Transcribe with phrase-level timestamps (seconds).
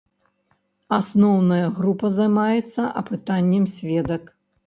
[0.99, 4.23] Асноўная група займаецца апытаннем сведак.